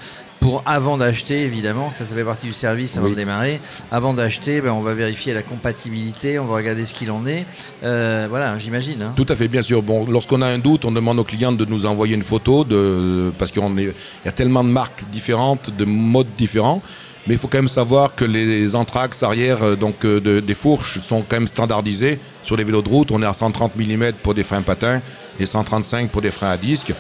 pour 0.50 0.64
avant 0.66 0.98
d'acheter, 0.98 1.44
évidemment, 1.44 1.92
ça, 1.92 2.06
ça 2.06 2.16
fait 2.16 2.24
partie 2.24 2.48
du 2.48 2.54
service 2.54 2.98
avant 2.98 3.10
de 3.10 3.14
démarrer. 3.14 3.62
Avant 3.92 4.14
d'acheter, 4.14 4.62
ben, 4.62 4.72
on 4.72 4.82
va 4.82 4.96
vérifier 4.96 5.32
la 5.32 5.44
compatibilité, 5.44 6.40
on 6.40 6.46
va 6.46 6.56
regarder 6.56 6.86
ce 6.86 6.94
qu'il 6.96 7.12
en 7.12 7.28
est. 7.28 7.46
Euh, 7.84 8.26
voilà, 8.30 8.58
j'imagine. 8.58 9.02
Hein. 9.04 9.14
Tout 9.16 9.28
à 9.30 9.36
fait, 9.36 9.48
bien 9.48 9.62
sûr. 9.62 9.84
Bon, 9.84 10.08
lorsqu'on 10.10 10.42
a 10.42 10.48
un 10.48 10.58
doute, 10.58 10.86
on 10.86 10.92
demande 10.92 11.20
aux 11.20 11.24
clients 11.24 11.52
de 11.52 11.66
nous 11.66 11.86
envoyer 11.86 12.16
une 12.16 12.24
photo, 12.24 12.64
de, 12.64 13.32
parce 13.38 13.52
qu'il 13.52 13.62
y 13.62 14.28
a 14.28 14.32
tellement 14.32 14.64
de 14.64 14.70
marques 14.70 15.04
différentes, 15.12 15.70
de 15.70 15.86
modes 15.86 16.36
différents. 16.36 16.82
Mais 17.28 17.36
il 17.36 17.38
faut 17.38 17.48
quand 17.48 17.60
même 17.60 17.68
savoir 17.68 18.16
que 18.16 18.26
les 18.26 18.76
entraxes 18.76 19.22
arrière 19.22 19.62
euh, 19.62 19.76
donc, 19.76 20.04
euh, 20.04 20.42
des 20.42 20.56
fourches 20.56 21.00
sont 21.02 21.22
quand 21.22 21.36
même 21.36 21.48
standardisés. 21.48 22.20
Sur 22.42 22.58
les 22.58 22.64
vélos 22.64 22.82
de 22.82 22.90
route, 22.90 23.12
on 23.12 23.22
est 23.22 23.28
à 23.28 23.34
130 23.34 23.76
mm 23.76 24.14
pour 24.24 24.34
des 24.34 24.44
freins 24.44 24.64
patins 24.64 25.04
et 25.40 25.46
135 25.46 26.10
pour 26.10 26.24
des 26.24 26.32
freins 26.32 26.50
à 26.50 26.58
disque. 26.58 26.92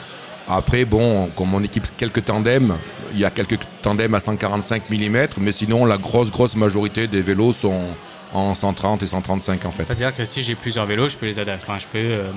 Après, 0.49 0.83
bon, 0.83 1.29
comme 1.35 1.53
on 1.53 1.63
équipe 1.63 1.85
quelques 1.95 2.25
tandems, 2.25 2.75
il 3.13 3.19
y 3.19 3.25
a 3.25 3.29
quelques 3.29 3.59
tandems 3.83 4.15
à 4.15 4.19
145 4.19 4.89
mm, 4.89 5.27
mais 5.37 5.51
sinon, 5.51 5.85
la 5.85 5.97
grosse, 5.97 6.31
grosse 6.31 6.55
majorité 6.55 7.07
des 7.07 7.21
vélos 7.21 7.53
sont 7.53 7.89
en 8.33 8.53
130 8.53 9.03
et 9.03 9.07
135 9.07 9.65
en 9.65 9.71
fait. 9.71 9.83
C'est-à-dire 9.85 10.15
que 10.15 10.25
si 10.25 10.43
j'ai 10.43 10.55
plusieurs 10.55 10.85
vélos, 10.85 11.09
je 11.09 11.17
peux 11.17 11.25
les 11.25 11.39
adapter, 11.39 11.65
enfin, 11.67 11.79
je 11.79 11.85
peux 11.87 11.97
euh, 11.97 12.31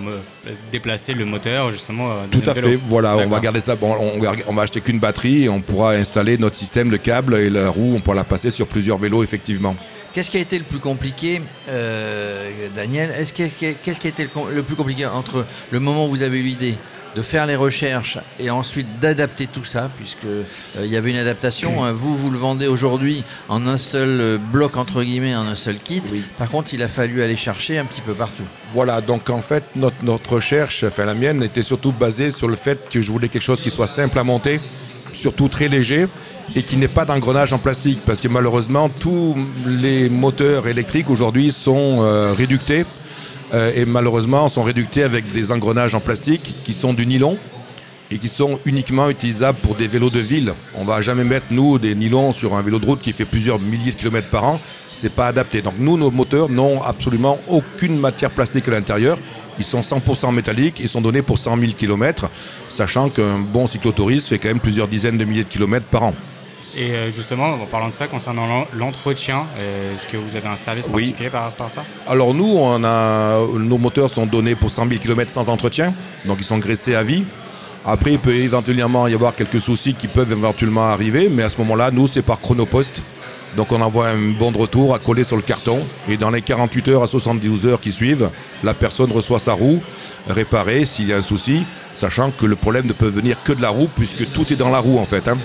déplacer 0.70 1.12
le 1.12 1.24
moteur 1.24 1.70
justement. 1.70 2.12
Euh, 2.12 2.14
Tout 2.30 2.42
à 2.46 2.54
fait, 2.54 2.78
voilà, 2.88 3.16
on 3.16 3.28
va 3.28 3.40
garder 3.40 3.60
ça, 3.60 3.76
bon, 3.76 3.94
on, 3.98 4.20
on, 4.46 4.54
va 4.54 4.62
acheter 4.62 4.80
qu'une 4.80 4.98
batterie 4.98 5.44
et 5.44 5.48
on 5.48 5.60
pourra 5.60 5.92
installer 5.92 6.38
notre 6.38 6.56
système 6.56 6.90
de 6.90 6.96
câble 6.96 7.34
et 7.34 7.50
la 7.50 7.68
roue, 7.68 7.94
on 7.94 8.00
pourra 8.00 8.16
la 8.16 8.24
passer 8.24 8.50
sur 8.50 8.66
plusieurs 8.66 8.98
vélos 8.98 9.22
effectivement. 9.22 9.74
Qu'est-ce 10.12 10.30
qui 10.30 10.36
a 10.36 10.40
été 10.40 10.58
le 10.58 10.64
plus 10.64 10.78
compliqué, 10.78 11.40
euh, 11.68 12.68
Daniel? 12.74 13.14
Qu'est-ce 13.34 14.00
qui 14.00 14.06
a 14.06 14.10
été 14.10 14.28
le 14.50 14.62
plus 14.62 14.76
compliqué 14.76 15.06
entre 15.06 15.46
le 15.70 15.80
moment 15.80 16.06
où 16.06 16.08
vous 16.10 16.22
avez 16.22 16.40
eu 16.40 16.42
l'idée 16.42 16.76
de 17.14 17.22
faire 17.22 17.46
les 17.46 17.56
recherches 17.56 18.18
et 18.38 18.50
ensuite 18.50 19.00
d'adapter 19.00 19.46
tout 19.46 19.64
ça, 19.64 19.90
puisque 19.96 20.24
euh, 20.24 20.44
il 20.76 20.86
y 20.86 20.96
avait 20.96 21.10
une 21.10 21.16
adaptation. 21.16 21.84
Hein. 21.84 21.92
Vous, 21.92 22.16
vous 22.16 22.30
le 22.30 22.38
vendez 22.38 22.66
aujourd'hui 22.66 23.24
en 23.48 23.66
un 23.66 23.76
seul 23.76 24.20
euh, 24.20 24.38
bloc, 24.38 24.76
entre 24.76 25.02
guillemets, 25.02 25.34
en 25.34 25.46
un 25.46 25.54
seul 25.54 25.78
kit. 25.78 26.02
Par 26.38 26.50
contre, 26.50 26.74
il 26.74 26.82
a 26.82 26.88
fallu 26.88 27.22
aller 27.22 27.36
chercher 27.36 27.78
un 27.78 27.84
petit 27.84 28.00
peu 28.00 28.14
partout. 28.14 28.44
Voilà, 28.72 29.00
donc 29.00 29.30
en 29.30 29.42
fait, 29.42 29.64
notre, 29.76 30.02
notre 30.02 30.34
recherche, 30.34 30.84
enfin 30.84 31.04
la 31.04 31.14
mienne, 31.14 31.42
était 31.42 31.62
surtout 31.62 31.92
basée 31.92 32.30
sur 32.30 32.48
le 32.48 32.56
fait 32.56 32.88
que 32.88 33.00
je 33.00 33.10
voulais 33.10 33.28
quelque 33.28 33.42
chose 33.42 33.60
qui 33.60 33.70
soit 33.70 33.86
simple 33.86 34.18
à 34.18 34.24
monter, 34.24 34.60
surtout 35.12 35.48
très 35.48 35.68
léger 35.68 36.06
et 36.56 36.62
qui 36.62 36.76
n'ait 36.76 36.88
pas 36.88 37.04
d'engrenage 37.04 37.52
en 37.52 37.58
plastique 37.58 38.00
parce 38.04 38.20
que 38.20 38.28
malheureusement 38.28 38.88
tous 38.88 39.36
les 39.66 40.08
moteurs 40.08 40.66
électriques 40.66 41.08
aujourd'hui 41.08 41.52
sont 41.52 41.98
euh, 42.00 42.32
réductés 42.32 42.84
euh, 43.52 43.72
et 43.74 43.84
malheureusement 43.84 44.48
sont 44.48 44.62
réductés 44.62 45.02
avec 45.02 45.32
des 45.32 45.52
engrenages 45.52 45.94
en 45.94 46.00
plastique 46.00 46.54
qui 46.64 46.72
sont 46.72 46.94
du 46.94 47.06
nylon 47.06 47.38
et 48.10 48.18
qui 48.18 48.28
sont 48.28 48.58
uniquement 48.66 49.08
utilisables 49.08 49.58
pour 49.58 49.74
des 49.74 49.88
vélos 49.88 50.10
de 50.10 50.20
ville. 50.20 50.52
On 50.74 50.84
va 50.84 51.00
jamais 51.00 51.24
mettre 51.24 51.46
nous 51.50 51.78
des 51.78 51.94
nylons 51.94 52.32
sur 52.32 52.54
un 52.54 52.62
vélo 52.62 52.78
de 52.78 52.86
route 52.86 53.00
qui 53.00 53.12
fait 53.12 53.24
plusieurs 53.24 53.58
milliers 53.58 53.92
de 53.92 53.96
kilomètres 53.96 54.28
par 54.28 54.44
an. 54.44 54.60
C'est 54.92 55.12
pas 55.12 55.26
adapté. 55.26 55.62
Donc 55.62 55.74
nous, 55.78 55.96
nos 55.96 56.10
moteurs 56.10 56.48
n'ont 56.50 56.82
absolument 56.82 57.38
aucune 57.48 57.98
matière 57.98 58.30
plastique 58.30 58.68
à 58.68 58.72
l'intérieur. 58.72 59.18
Ils 59.58 59.64
sont 59.64 59.80
100% 59.80 60.32
métalliques. 60.34 60.78
Ils 60.80 60.88
sont 60.88 61.00
donnés 61.00 61.22
pour 61.22 61.38
100 61.38 61.58
000 61.58 61.72
km, 61.72 62.28
sachant 62.68 63.08
qu'un 63.08 63.38
bon 63.38 63.66
cyclotouriste 63.66 64.28
fait 64.28 64.38
quand 64.38 64.48
même 64.48 64.60
plusieurs 64.60 64.88
dizaines 64.88 65.18
de 65.18 65.24
milliers 65.24 65.44
de 65.44 65.48
kilomètres 65.48 65.86
par 65.86 66.02
an. 66.04 66.14
Et 66.76 66.92
euh, 66.92 67.10
justement, 67.12 67.54
en 67.54 67.66
parlant 67.66 67.88
de 67.88 67.94
ça, 67.94 68.06
concernant 68.06 68.66
l'entretien, 68.72 69.46
euh, 69.58 69.94
est-ce 69.94 70.06
que 70.06 70.16
vous 70.16 70.36
avez 70.36 70.48
un 70.48 70.56
service 70.56 70.88
particulier 70.88 71.30
par 71.30 71.44
rapport 71.44 71.66
à 71.66 71.68
ça? 71.68 71.84
Alors 72.06 72.34
nous, 72.34 72.56
on 72.56 72.82
a, 72.84 73.38
nos 73.58 73.78
moteurs 73.78 74.10
sont 74.10 74.26
donnés 74.26 74.54
pour 74.54 74.70
100 74.70 74.88
000 74.88 75.00
km 75.00 75.30
sans 75.30 75.48
entretien, 75.48 75.94
donc 76.24 76.38
ils 76.40 76.46
sont 76.46 76.58
graissés 76.58 76.94
à 76.94 77.02
vie. 77.02 77.24
Après, 77.84 78.12
il 78.12 78.18
peut 78.18 78.34
éventuellement 78.34 79.08
y 79.08 79.14
avoir 79.14 79.34
quelques 79.34 79.60
soucis 79.60 79.94
qui 79.94 80.08
peuvent 80.08 80.32
éventuellement 80.32 80.84
arriver, 80.84 81.28
mais 81.28 81.42
à 81.42 81.50
ce 81.50 81.58
moment-là, 81.58 81.90
nous, 81.90 82.06
c'est 82.06 82.22
par 82.22 82.40
chronopost. 82.40 83.02
Donc 83.56 83.70
on 83.70 83.82
envoie 83.82 84.08
un 84.08 84.30
bon 84.30 84.50
de 84.50 84.56
retour 84.56 84.94
à 84.94 84.98
coller 84.98 85.24
sur 85.24 85.36
le 85.36 85.42
carton, 85.42 85.80
et 86.08 86.16
dans 86.16 86.30
les 86.30 86.40
48 86.40 86.88
heures 86.88 87.02
à 87.02 87.06
72 87.06 87.66
heures 87.66 87.80
qui 87.80 87.92
suivent, 87.92 88.30
la 88.62 88.72
personne 88.72 89.12
reçoit 89.12 89.40
sa 89.40 89.52
roue 89.52 89.82
réparée 90.26 90.86
s'il 90.86 91.08
y 91.08 91.12
a 91.12 91.18
un 91.18 91.22
souci, 91.22 91.64
sachant 91.96 92.30
que 92.30 92.46
le 92.46 92.56
problème 92.56 92.86
ne 92.86 92.94
peut 92.94 93.08
venir 93.08 93.36
que 93.44 93.52
de 93.52 93.60
la 93.60 93.68
roue, 93.68 93.88
puisque 93.94 94.30
tout 94.32 94.50
est 94.52 94.56
dans 94.56 94.70
la 94.70 94.78
roue 94.78 94.98
en 94.98 95.04
fait. 95.04 95.28
Hein. 95.28 95.36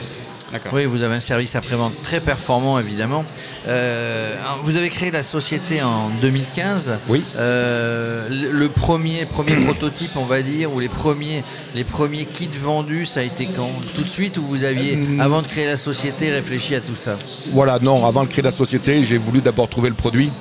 Oui, 0.72 0.86
vous 0.86 1.04
avez 1.04 1.16
un 1.16 1.20
service 1.20 1.56
après-vente 1.56 2.01
très 2.01 2.22
performant, 2.22 2.80
évidemment. 2.80 3.25
Euh, 3.68 4.36
vous 4.63 4.77
avez 4.77 4.89
créé 4.89 5.12
la 5.12 5.24
société 5.24 5.82
en 5.82 6.10
2015. 6.22 7.00
Oui. 7.10 7.24
Euh, 7.38 8.27
le 8.30 8.70
premier, 8.70 9.25
premier 9.25 9.56
prototype, 9.66 10.12
on 10.16 10.25
va 10.25 10.42
dire, 10.42 10.74
ou 10.74 10.80
les 10.80 10.89
premiers, 10.89 11.44
les 11.75 11.84
premiers 11.84 12.25
kits 12.25 12.50
vendus, 12.54 13.06
ça 13.06 13.20
a 13.20 13.24
été 13.24 13.48
quand? 13.48 13.72
Tout 13.96 14.04
de 14.04 14.10
suite 14.10 14.38
ou 14.38 14.44
vous 14.44 14.63
aviez, 14.63 14.98
euh, 14.98 15.20
avant 15.20 15.42
de 15.42 15.48
créer 15.48 15.66
la 15.66 15.77
société, 15.77 16.32
réfléchi 16.32 16.75
à 16.75 16.82
tout 16.82 16.96
ça? 16.96 17.18
Voilà, 17.51 17.80
non, 17.80 18.06
avant 18.06 18.24
de 18.24 18.30
créer 18.30 18.44
la 18.44 18.51
société, 18.51 19.04
j'ai 19.04 19.18
voulu 19.18 19.42
d'abord 19.42 19.68
trouver 19.68 19.89
le 19.89 19.96
produit. 19.96 20.32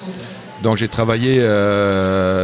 Donc 0.63 0.79
j'ai 0.79 0.89
travaillé 0.89 1.39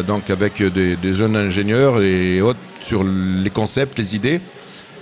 donc 0.06 0.28
avec 0.28 0.62
des, 0.62 1.14
jeunes 1.14 1.34
ingénieurs 1.34 2.02
et 2.02 2.40
autres 2.42 2.60
sur 2.82 3.04
les 3.04 3.50
concepts, 3.50 3.98
les 3.98 4.14
idées. 4.14 4.40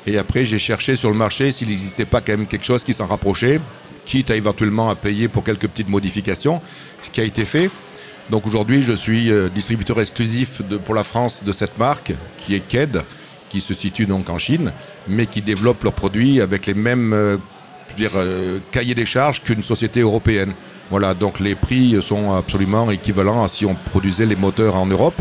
Et 0.06 0.18
après, 0.18 0.44
j'ai 0.44 0.58
cherché 0.58 0.96
sur 0.96 1.10
le 1.10 1.16
marché 1.16 1.52
s'il 1.52 1.68
n'existait 1.68 2.04
pas 2.04 2.20
quand 2.20 2.32
même 2.32 2.46
quelque 2.46 2.64
chose 2.64 2.84
qui 2.84 2.94
s'en 2.94 3.06
rapprochait, 3.06 3.60
quitte 4.04 4.30
à 4.30 4.36
éventuellement 4.36 4.90
à 4.90 4.94
payer 4.94 5.28
pour 5.28 5.44
quelques 5.44 5.68
petites 5.68 5.88
modifications, 5.88 6.60
ce 7.02 7.10
qui 7.10 7.20
a 7.20 7.24
été 7.24 7.44
fait. 7.44 7.70
Donc 8.30 8.46
aujourd'hui, 8.46 8.82
je 8.82 8.92
suis 8.92 9.30
euh, 9.30 9.48
distributeur 9.48 10.00
exclusif 10.00 10.62
pour 10.84 10.94
la 10.94 11.04
France 11.04 11.42
de 11.44 11.52
cette 11.52 11.78
marque, 11.78 12.12
qui 12.38 12.54
est 12.54 12.60
KED, 12.60 13.02
qui 13.48 13.60
se 13.60 13.74
situe 13.74 14.06
donc 14.06 14.30
en 14.30 14.38
Chine, 14.38 14.72
mais 15.08 15.26
qui 15.26 15.42
développe 15.42 15.82
leurs 15.82 15.92
produits 15.92 16.40
avec 16.40 16.66
les 16.66 16.74
mêmes 16.74 17.12
euh, 17.12 17.36
euh, 18.00 18.58
cahiers 18.70 18.94
des 18.94 19.06
charges 19.06 19.42
qu'une 19.42 19.62
société 19.62 20.00
européenne. 20.00 20.52
Voilà, 20.90 21.14
donc 21.14 21.40
les 21.40 21.54
prix 21.54 22.00
sont 22.02 22.32
absolument 22.32 22.90
équivalents 22.90 23.44
à 23.44 23.48
si 23.48 23.66
on 23.66 23.74
produisait 23.74 24.26
les 24.26 24.36
moteurs 24.36 24.76
en 24.76 24.86
Europe. 24.86 25.20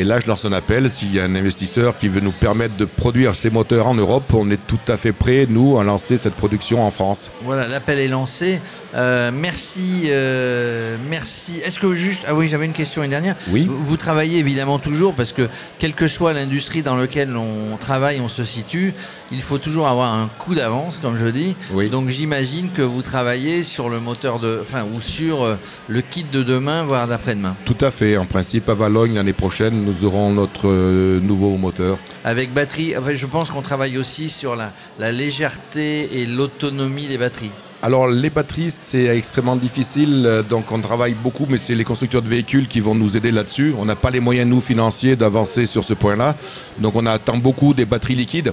Et 0.00 0.04
là, 0.04 0.18
je 0.18 0.28
lance 0.28 0.46
un 0.46 0.52
appel. 0.52 0.90
S'il 0.90 1.14
y 1.14 1.20
a 1.20 1.24
un 1.24 1.34
investisseur 1.34 1.94
qui 1.98 2.08
veut 2.08 2.22
nous 2.22 2.32
permettre 2.32 2.74
de 2.74 2.86
produire 2.86 3.34
ces 3.34 3.50
moteurs 3.50 3.86
en 3.86 3.94
Europe, 3.94 4.32
on 4.32 4.50
est 4.50 4.66
tout 4.66 4.78
à 4.88 4.96
fait 4.96 5.12
prêt, 5.12 5.46
nous, 5.46 5.78
à 5.78 5.84
lancer 5.84 6.16
cette 6.16 6.32
production 6.32 6.82
en 6.82 6.90
France. 6.90 7.30
Voilà, 7.42 7.68
l'appel 7.68 7.98
est 7.98 8.08
lancé. 8.08 8.62
Euh, 8.94 9.30
merci. 9.30 10.04
Euh, 10.06 10.96
merci. 11.10 11.60
Est-ce 11.62 11.78
que 11.78 11.94
juste. 11.94 12.22
Ah 12.26 12.34
oui, 12.34 12.48
j'avais 12.48 12.64
une 12.64 12.72
question 12.72 13.02
une 13.02 13.10
dernière. 13.10 13.36
Oui. 13.50 13.66
Vous, 13.68 13.84
vous 13.84 13.98
travaillez 13.98 14.38
évidemment 14.38 14.78
toujours 14.78 15.12
parce 15.12 15.34
que, 15.34 15.50
quelle 15.78 15.92
que 15.92 16.08
soit 16.08 16.32
l'industrie 16.32 16.82
dans 16.82 16.96
laquelle 16.96 17.36
on 17.36 17.76
travaille, 17.76 18.22
on 18.22 18.30
se 18.30 18.44
situe, 18.44 18.94
il 19.30 19.42
faut 19.42 19.58
toujours 19.58 19.86
avoir 19.86 20.14
un 20.14 20.28
coup 20.38 20.54
d'avance, 20.54 20.96
comme 20.96 21.18
je 21.18 21.26
dis. 21.26 21.56
Oui. 21.74 21.90
Donc 21.90 22.08
j'imagine 22.08 22.70
que 22.70 22.80
vous 22.80 23.02
travaillez 23.02 23.64
sur 23.64 23.90
le 23.90 24.00
moteur 24.00 24.38
de. 24.38 24.60
Enfin, 24.62 24.86
ou 24.94 25.02
sur 25.02 25.42
euh, 25.42 25.56
le 25.88 26.00
kit 26.00 26.24
de 26.24 26.42
demain, 26.42 26.84
voire 26.84 27.06
d'après-demain. 27.06 27.54
Tout 27.66 27.76
à 27.82 27.90
fait. 27.90 28.16
En 28.16 28.24
principe, 28.24 28.66
à 28.70 28.74
Valogne, 28.74 29.16
l'année 29.16 29.34
prochaine, 29.34 29.89
nous 29.90 30.04
aurons 30.04 30.32
notre 30.32 30.68
euh, 30.68 31.20
nouveau 31.20 31.56
moteur. 31.56 31.98
Avec 32.24 32.52
batterie. 32.52 32.96
Enfin, 32.96 33.14
je 33.14 33.26
pense 33.26 33.50
qu'on 33.50 33.62
travaille 33.62 33.98
aussi 33.98 34.28
sur 34.28 34.54
la, 34.54 34.72
la 34.98 35.10
légèreté 35.10 36.20
et 36.20 36.26
l'autonomie 36.26 37.08
des 37.08 37.18
batteries. 37.18 37.50
Alors 37.82 38.08
les 38.08 38.28
batteries 38.28 38.70
c'est 38.70 39.06
extrêmement 39.06 39.56
difficile, 39.56 40.24
euh, 40.26 40.42
donc 40.42 40.70
on 40.70 40.80
travaille 40.80 41.14
beaucoup, 41.14 41.46
mais 41.48 41.56
c'est 41.56 41.74
les 41.74 41.84
constructeurs 41.84 42.20
de 42.20 42.28
véhicules 42.28 42.68
qui 42.68 42.78
vont 42.78 42.94
nous 42.94 43.16
aider 43.16 43.32
là-dessus. 43.32 43.74
On 43.78 43.86
n'a 43.86 43.96
pas 43.96 44.10
les 44.10 44.20
moyens 44.20 44.46
nous 44.50 44.60
financiers 44.60 45.16
d'avancer 45.16 45.64
sur 45.64 45.82
ce 45.82 45.94
point-là, 45.94 46.36
donc 46.78 46.94
on 46.94 47.06
attend 47.06 47.38
beaucoup 47.38 47.72
des 47.72 47.86
batteries 47.86 48.16
liquides. 48.16 48.52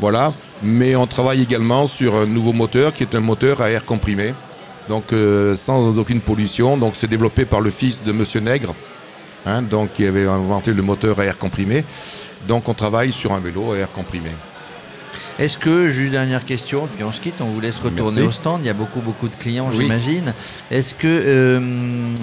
Voilà, 0.00 0.32
mais 0.60 0.96
on 0.96 1.06
travaille 1.06 1.42
également 1.42 1.86
sur 1.86 2.16
un 2.16 2.26
nouveau 2.26 2.52
moteur 2.52 2.92
qui 2.92 3.04
est 3.04 3.14
un 3.14 3.20
moteur 3.20 3.60
à 3.60 3.70
air 3.70 3.84
comprimé, 3.84 4.34
donc 4.88 5.12
euh, 5.12 5.54
sans 5.54 5.96
aucune 6.00 6.20
pollution. 6.20 6.76
Donc 6.76 6.94
c'est 6.96 7.08
développé 7.08 7.44
par 7.44 7.60
le 7.60 7.70
fils 7.70 8.02
de 8.02 8.10
Monsieur 8.10 8.40
Nègre, 8.40 8.74
hein, 9.46 9.62
donc 9.62 9.92
qui 9.92 10.06
avait 10.06 10.26
inventé 10.26 10.72
le 10.72 10.82
moteur 10.82 11.18
à 11.20 11.24
air 11.24 11.38
comprimé. 11.38 11.84
Donc 12.46 12.68
on 12.68 12.74
travaille 12.74 13.12
sur 13.12 13.32
un 13.32 13.40
vélo 13.40 13.72
à 13.72 13.78
air 13.78 13.92
comprimé. 13.92 14.30
Est-ce 15.38 15.56
que, 15.56 15.88
juste 15.90 16.10
dernière 16.10 16.44
question, 16.44 16.88
puis 16.92 17.04
on 17.04 17.12
se 17.12 17.20
quitte, 17.20 17.34
on 17.40 17.44
vous 17.44 17.60
laisse 17.60 17.78
retourner 17.78 18.22
Merci. 18.22 18.26
au 18.26 18.32
stand, 18.32 18.60
il 18.64 18.66
y 18.66 18.70
a 18.70 18.74
beaucoup 18.74 19.00
beaucoup 19.00 19.28
de 19.28 19.36
clients 19.36 19.68
Oui. 19.72 19.82
j'imagine. 19.82 20.34
Est-ce 20.68 20.94
que, 20.94 21.06
euh, 21.06 21.60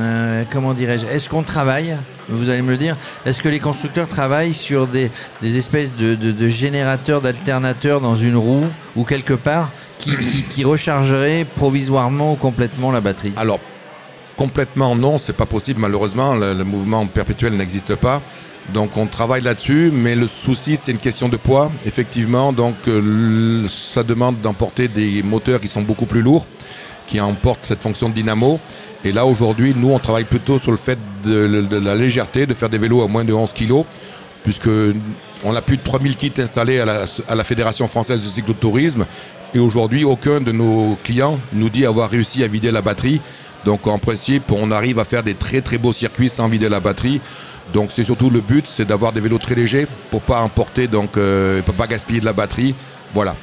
euh, 0.01 0.43
comment 0.51 0.73
dirais-je, 0.73 1.05
est-ce 1.05 1.29
qu'on 1.29 1.41
travaille, 1.43 1.95
vous 2.27 2.49
allez 2.49 2.61
me 2.61 2.71
le 2.71 2.77
dire, 2.77 2.97
est-ce 3.25 3.41
que 3.41 3.47
les 3.47 3.61
constructeurs 3.61 4.09
travaillent 4.09 4.53
sur 4.53 4.85
des, 4.87 5.11
des 5.41 5.57
espèces 5.57 5.95
de, 5.95 6.15
de- 6.15 6.33
de 6.33 6.49
générateurs, 6.49 7.21
d'alternateurs 7.21 8.01
dans 8.01 8.15
une 8.17 8.35
roue 8.35 8.65
ou 8.97 9.05
quelque 9.05 9.33
part 9.33 9.71
qui, 9.97 10.11
qui, 10.17 10.43
qui 10.43 10.65
rechargeraient 10.65 11.45
provisoirement 11.45 12.33
ou 12.33 12.35
complètement 12.35 12.91
la 12.91 12.99
batterie? 12.99 13.31
Alors, 13.37 13.61
complètement 14.37 14.95
non, 14.95 15.17
c'est 15.17 15.33
pas 15.33 15.45
possible 15.45 15.81
malheureusement, 15.81 16.35
le, 16.35 16.63
mouvement 16.63 17.05
perpétuel 17.07 17.53
n'existe 17.53 17.95
pas. 17.95 18.21
Donc 18.73 18.97
on 18.97 19.05
travaille 19.05 19.41
là-dessus, 19.41 19.91
mais 19.93 20.15
le 20.15 20.27
souci 20.27 20.75
c'est 20.75 20.91
une 20.91 20.97
question 20.97 21.29
de 21.29 21.37
poids, 21.37 21.71
effectivement. 21.85 22.51
Donc 22.51 22.75
euh, 22.87 23.67
ça 23.67 24.03
demande 24.03 24.41
d'emporter 24.41 24.87
des 24.87 25.21
moteurs 25.21 25.59
qui 25.59 25.67
sont 25.67 25.81
beaucoup 25.81 26.07
plus 26.07 26.21
lourds, 26.21 26.47
qui 27.05 27.19
emportent 27.19 27.65
cette 27.65 27.83
fonction 27.83 28.09
de 28.09 28.15
dynamo. 28.15 28.59
Et 29.03 29.11
là 29.11 29.25
aujourd'hui, 29.25 29.73
nous 29.75 29.91
on 29.91 29.99
travaille 29.99 30.25
plutôt 30.25 30.57
sur 30.57 30.71
le 30.71 30.77
fait 30.77 30.97
de, 31.23 31.61
de 31.61 31.77
la 31.77 31.95
légèreté, 31.95 32.47
de 32.47 32.53
faire 32.55 32.69
des 32.69 32.79
vélos 32.79 33.03
à 33.03 33.07
moins 33.07 33.23
de 33.23 33.33
11 33.33 33.53
kg, 33.53 33.83
puisque 34.43 34.69
on 35.43 35.55
a 35.55 35.61
plus 35.61 35.77
de 35.77 35.83
3000 35.83 36.15
kits 36.15 36.33
installés 36.39 36.79
à 36.79 36.85
la, 36.85 37.05
à 37.27 37.35
la 37.35 37.43
Fédération 37.43 37.87
française 37.87 38.23
de 38.23 38.29
cyclotourisme. 38.29 39.05
Et 39.53 39.59
aujourd'hui, 39.59 40.03
aucun 40.03 40.41
de 40.41 40.51
nos 40.51 40.97
clients 41.03 41.39
nous 41.53 41.69
dit 41.69 41.85
avoir 41.85 42.09
réussi 42.09 42.43
à 42.43 42.47
vider 42.47 42.71
la 42.71 42.81
batterie. 42.81 43.21
Donc 43.65 43.87
en 43.87 43.97
principe, 43.97 44.51
on 44.51 44.71
arrive 44.71 44.99
à 44.99 45.05
faire 45.05 45.23
des 45.23 45.33
très 45.33 45.61
très 45.61 45.77
beaux 45.77 45.93
circuits 45.93 46.29
sans 46.29 46.47
vider 46.47 46.69
la 46.69 46.79
batterie. 46.79 47.19
Donc 47.73 47.91
c'est 47.91 48.03
surtout 48.03 48.29
le 48.29 48.41
but, 48.41 48.65
c'est 48.67 48.85
d'avoir 48.85 49.11
des 49.11 49.19
vélos 49.19 49.39
très 49.39 49.55
légers 49.55 49.87
pour 50.11 50.21
pas 50.21 50.39
emporter, 50.39 50.87
donc 50.87 51.17
euh, 51.17 51.61
pas 51.63 51.87
gaspiller 51.87 52.19
de 52.19 52.25
la 52.25 52.33
batterie. 52.33 52.75
Voilà. 53.13 53.35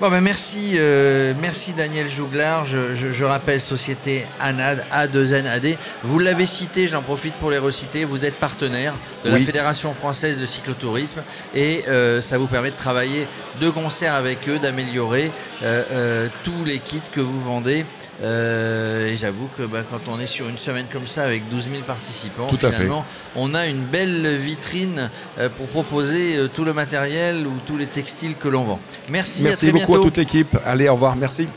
Bon 0.00 0.08
ben 0.08 0.22
merci, 0.22 0.76
euh, 0.76 1.34
merci 1.42 1.74
Daniel 1.74 2.08
Jouglar. 2.08 2.64
Je, 2.64 2.96
je- 2.96 3.12
je 3.12 3.22
rappelle 3.24 3.60
société 3.60 4.24
ANAD, 4.40 4.82
A2NAD. 4.90 5.76
Vous 6.04 6.18
l'avez 6.18 6.46
cité, 6.46 6.86
j'en 6.86 7.02
profite 7.02 7.34
pour 7.34 7.50
les 7.50 7.58
reciter. 7.58 8.06
Vous 8.06 8.24
êtes 8.24 8.36
partenaire 8.36 8.94
de 9.24 9.28
la. 9.28 9.36
Fédération 9.44 9.92
française 9.92 10.38
de 10.38 10.46
cyclotourisme 10.46 11.20
et 11.54 11.84
euh, 11.88 12.22
ça 12.22 12.38
vous 12.38 12.46
permet 12.46 12.70
de 12.70 12.76
travailler 12.76 13.26
de 13.60 13.68
concert 13.68 14.14
avec 14.14 14.48
eux, 14.48 14.58
d'améliorer 14.58 15.32
euh, 15.62 15.82
euh, 15.92 16.28
tous 16.44 16.64
les 16.64 16.78
kits 16.78 17.02
que 17.12 17.20
vous 17.20 17.40
vendez. 17.42 17.84
Euh, 18.22 19.08
et 19.08 19.16
j'avoue 19.16 19.48
que 19.56 19.62
bah, 19.64 19.82
quand 19.90 20.00
on 20.10 20.18
est 20.20 20.26
sur 20.26 20.48
une 20.48 20.58
semaine 20.58 20.86
comme 20.92 21.06
ça 21.06 21.24
avec 21.24 21.48
12 21.50 21.64
000 21.70 21.82
participants, 21.86 22.46
Tout 22.46 22.56
finalement, 22.56 23.04
on 23.34 23.54
a 23.54 23.66
une 23.66 23.82
belle 23.84 24.36
vitrine 24.36 25.10
euh, 25.38 25.48
pour 25.50 25.66
proposer 25.68 26.38
tout 26.54 26.64
le 26.64 26.72
matériel 26.72 27.46
ou 27.46 27.52
tous 27.66 27.76
les 27.76 27.86
textiles 27.86 28.36
que 28.36 28.48
l'on 28.48 28.64
vend. 28.64 28.80
Merci, 29.10 29.42
à 29.48 29.56
très 29.56 29.72
beaucoup 29.90 30.02
à 30.02 30.04
toute 30.04 30.16
l'équipe. 30.16 30.56
Allez, 30.64 30.88
au 30.88 30.94
revoir. 30.94 31.16
Merci. 31.16 31.48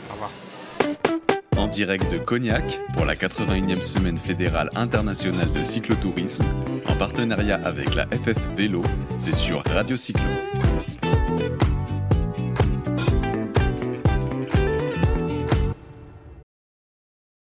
En 1.56 1.68
direct 1.68 2.10
de 2.12 2.18
Cognac 2.18 2.80
pour 2.94 3.04
la 3.04 3.14
81e 3.14 3.80
semaine 3.80 4.18
fédérale 4.18 4.70
internationale 4.74 5.50
de 5.52 5.62
cyclotourisme, 5.62 6.44
en 6.86 6.96
partenariat 6.96 7.60
avec 7.64 7.94
la 7.94 8.06
FF 8.06 8.48
Vélo, 8.56 8.82
c'est 9.18 9.34
sur 9.34 9.62
Radio 9.72 9.96
Cyclo. 9.96 10.24